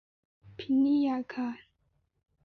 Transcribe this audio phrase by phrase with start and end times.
[0.57, 1.53] 皮尼亚克。